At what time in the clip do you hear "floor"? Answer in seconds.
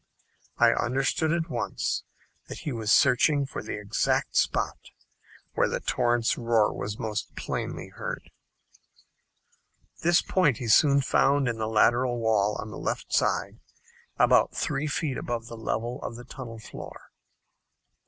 16.57-17.11